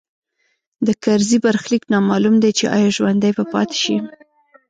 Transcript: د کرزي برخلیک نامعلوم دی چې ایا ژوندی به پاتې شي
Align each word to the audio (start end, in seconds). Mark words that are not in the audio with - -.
د 0.85 0.87
کرزي 1.03 1.37
برخلیک 1.45 1.83
نامعلوم 1.93 2.35
دی 2.43 2.51
چې 2.57 2.65
ایا 2.75 2.89
ژوندی 2.95 3.31
به 3.37 3.43
پاتې 3.53 3.77
شي 3.83 3.97